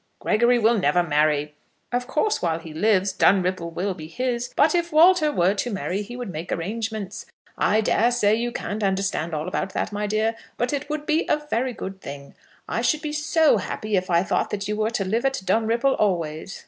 [0.17, 1.53] "Gregory will never marry.
[1.91, 6.01] Of course while he lives Dunripple will be his; but if Walter were to marry
[6.01, 7.27] he would make arrangements.
[7.55, 11.27] I dare say you can't understand all about that, my dear; but it would be
[11.29, 12.33] a very good thing.
[12.67, 15.93] I should be so happy if I thought that you were to live at Dunripple
[15.99, 16.59] always."